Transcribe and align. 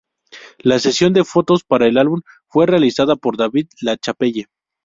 La 0.57 0.79
sesión 0.79 1.13
de 1.13 1.23
fotos 1.23 1.63
para 1.63 1.85
el 1.85 1.99
álbum 1.99 2.23
fue 2.47 2.65
realizada 2.65 3.15
por 3.15 3.37
David 3.37 3.67
LaChapelle. 3.81 4.47